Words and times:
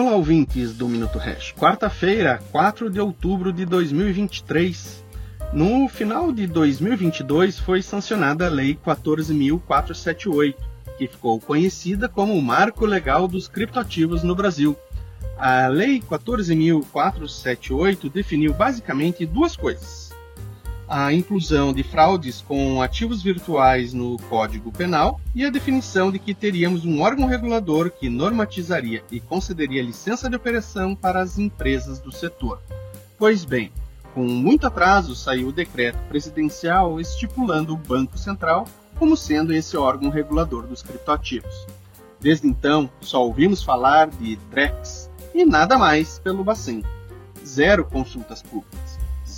Olá, 0.00 0.14
ouvintes 0.14 0.74
do 0.74 0.88
Minuto 0.88 1.18
Hash. 1.18 1.52
Quarta-feira, 1.54 2.40
4 2.52 2.88
de 2.88 3.00
outubro 3.00 3.52
de 3.52 3.64
2023. 3.64 5.04
No 5.52 5.88
final 5.88 6.30
de 6.30 6.46
2022 6.46 7.58
foi 7.58 7.82
sancionada 7.82 8.46
a 8.46 8.48
Lei 8.48 8.76
14.478, 8.76 10.54
que 10.96 11.08
ficou 11.08 11.40
conhecida 11.40 12.08
como 12.08 12.34
o 12.34 12.40
Marco 12.40 12.86
Legal 12.86 13.26
dos 13.26 13.48
Criptoativos 13.48 14.22
no 14.22 14.36
Brasil. 14.36 14.76
A 15.36 15.66
Lei 15.66 16.00
14.478 16.00 18.08
definiu 18.08 18.54
basicamente 18.54 19.26
duas 19.26 19.56
coisas 19.56 20.16
a 20.88 21.12
inclusão 21.12 21.70
de 21.70 21.82
fraudes 21.82 22.40
com 22.40 22.80
ativos 22.80 23.22
virtuais 23.22 23.92
no 23.92 24.16
Código 24.30 24.72
Penal 24.72 25.20
e 25.34 25.44
a 25.44 25.50
definição 25.50 26.10
de 26.10 26.18
que 26.18 26.32
teríamos 26.32 26.86
um 26.86 27.02
órgão 27.02 27.26
regulador 27.26 27.90
que 27.90 28.08
normatizaria 28.08 29.04
e 29.10 29.20
concederia 29.20 29.82
licença 29.82 30.30
de 30.30 30.36
operação 30.36 30.94
para 30.94 31.20
as 31.20 31.38
empresas 31.38 32.00
do 32.00 32.10
setor. 32.10 32.62
Pois 33.18 33.44
bem, 33.44 33.70
com 34.14 34.22
muito 34.24 34.66
atraso 34.66 35.14
saiu 35.14 35.48
o 35.48 35.52
decreto 35.52 35.98
presidencial 36.08 36.98
estipulando 36.98 37.74
o 37.74 37.76
Banco 37.76 38.16
Central 38.16 38.66
como 38.98 39.14
sendo 39.14 39.52
esse 39.52 39.76
órgão 39.76 40.08
regulador 40.08 40.66
dos 40.66 40.82
criptoativos. 40.82 41.66
Desde 42.18 42.48
então, 42.48 42.88
só 43.02 43.22
ouvimos 43.22 43.62
falar 43.62 44.08
de 44.08 44.36
DREX 44.50 45.10
e 45.34 45.44
nada 45.44 45.76
mais 45.76 46.18
pelo 46.18 46.42
Bacen. 46.42 46.82
Zero 47.44 47.84
consultas 47.84 48.42
públicas 48.42 48.87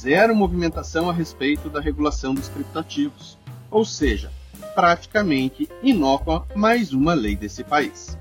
zero 0.01 0.35
movimentação 0.35 1.11
a 1.11 1.13
respeito 1.13 1.69
da 1.69 1.79
regulação 1.79 2.33
dos 2.33 2.49
criptativos, 2.49 3.37
ou 3.71 3.85
seja, 3.85 4.33
praticamente 4.75 5.69
inócua 5.83 6.47
mais 6.55 6.95
uma 6.95 7.13
lei 7.13 7.37
desse 7.37 7.63
país. 7.63 8.17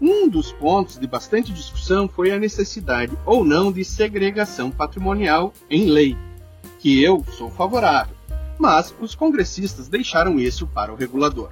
Um 0.00 0.28
dos 0.28 0.52
pontos 0.52 0.96
de 0.96 1.08
bastante 1.08 1.52
discussão 1.52 2.08
foi 2.08 2.30
a 2.30 2.38
necessidade 2.38 3.18
ou 3.26 3.44
não 3.44 3.72
de 3.72 3.84
segregação 3.84 4.70
patrimonial 4.70 5.52
em 5.68 5.86
lei, 5.86 6.16
que 6.78 7.02
eu 7.02 7.24
sou 7.36 7.50
favorável, 7.50 8.14
mas 8.56 8.94
os 9.00 9.16
congressistas 9.16 9.88
deixaram 9.88 10.38
isso 10.38 10.68
para 10.68 10.92
o 10.92 10.96
regulador. 10.96 11.50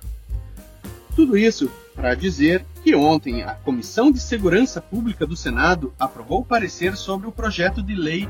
Tudo 1.17 1.37
isso 1.37 1.69
para 1.93 2.15
dizer 2.15 2.65
que 2.85 2.95
ontem 2.95 3.43
a 3.43 3.55
Comissão 3.55 4.13
de 4.13 4.21
Segurança 4.21 4.81
Pública 4.81 5.27
do 5.27 5.35
Senado 5.35 5.93
aprovou 5.99 6.45
parecer 6.45 6.97
sobre 6.97 7.27
o 7.27 7.33
projeto 7.33 7.83
de 7.83 7.97
lei 7.97 8.29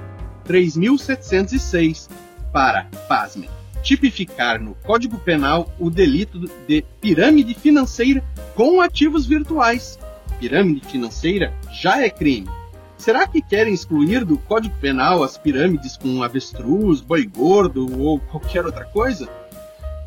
3.706 0.49 2.09
para, 2.53 2.85
pasmem, 3.09 3.49
tipificar 3.83 4.61
no 4.61 4.75
Código 4.75 5.19
Penal 5.19 5.73
o 5.79 5.91
delito 5.91 6.41
de 6.67 6.85
pirâmide 7.01 7.55
financeira 7.55 8.23
com 8.55 8.81
ativos 8.81 9.27
virtuais. 9.27 9.99
Pirâmide 10.41 10.87
financeira 10.87 11.53
já 11.71 12.03
é 12.03 12.11
crime. 12.11 12.49
Será 12.97 13.27
que 13.27 13.43
querem 13.43 13.75
excluir 13.75 14.25
do 14.25 14.39
Código 14.39 14.75
Penal 14.81 15.23
as 15.23 15.37
pirâmides 15.37 15.97
com 15.97 16.23
avestruz, 16.23 17.01
boi 17.01 17.27
gordo 17.27 18.01
ou 18.01 18.19
qualquer 18.19 18.65
outra 18.65 18.85
coisa? 18.87 19.29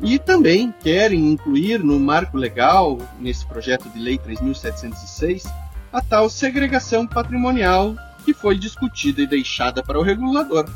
E 0.02 0.18
também 0.18 0.74
querem 0.82 1.30
incluir 1.30 1.82
no 1.82 1.98
marco 2.00 2.36
legal, 2.36 2.98
nesse 3.18 3.46
projeto 3.46 3.88
de 3.90 3.98
lei 3.98 4.18
3706, 4.18 5.44
a 5.92 6.00
tal 6.00 6.28
segregação 6.28 7.06
patrimonial 7.06 7.94
que 8.20 8.34
foi 8.34 8.56
discutida 8.58 9.22
e 9.22 9.26
deixada 9.26 9.82
para 9.82 9.98
o 9.98 10.02
regulador, 10.02 10.68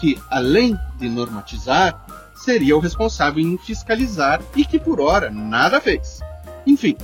que, 0.00 0.18
além 0.30 0.78
de 0.98 1.08
normatizar, 1.08 2.04
seria 2.34 2.76
o 2.76 2.80
responsável 2.80 3.42
em 3.42 3.58
fiscalizar 3.58 4.40
e 4.56 4.64
que, 4.64 4.78
por 4.78 5.00
hora, 5.00 5.30
nada 5.30 5.80
fez. 5.80 6.20
Enfim, 6.66 6.96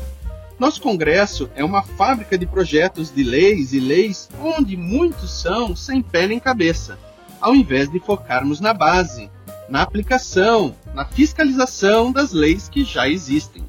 nosso 0.59 0.81
Congresso 0.81 1.51
é 1.55 1.65
uma 1.65 1.83
fábrica 1.83 2.39
de 2.39 2.47
projetos 2.47 3.13
de 3.13 3.25
leis 3.25 3.73
e 3.73 3.81
leis 3.81 4.29
onde 4.41 4.77
muitos 4.77 5.31
são 5.31 5.75
sem 5.75 6.01
pé 6.01 6.27
nem 6.29 6.39
cabeça, 6.39 6.99
ao 7.41 7.55
invés 7.55 7.91
de 7.91 7.99
focarmos 7.99 8.61
na 8.61 8.73
base, 8.73 9.31
na 9.69 9.83
aplicação, 9.83 10.75
na 10.95 11.05
fiscalização 11.05 12.13
das 12.13 12.33
leis 12.33 12.69
que 12.69 12.85
já 12.85 13.09
existem. 13.09 13.65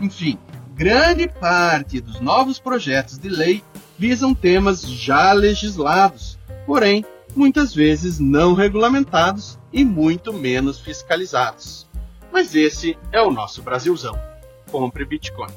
Enfim, 0.00 0.38
grande 0.74 1.28
parte 1.28 2.00
dos 2.00 2.20
novos 2.20 2.58
projetos 2.58 3.18
de 3.18 3.28
lei 3.28 3.62
visam 4.00 4.34
temas 4.34 4.80
já 4.80 5.30
legislados, 5.34 6.38
porém, 6.64 7.04
muitas 7.36 7.74
vezes 7.74 8.18
não 8.18 8.54
regulamentados 8.54 9.58
e 9.70 9.84
muito 9.84 10.32
menos 10.32 10.80
fiscalizados. 10.80 11.86
Mas 12.32 12.54
esse 12.54 12.96
é 13.12 13.20
o 13.20 13.30
nosso 13.30 13.60
Brasilzão. 13.60 14.18
Compre 14.70 15.04
Bitcoin. 15.04 15.52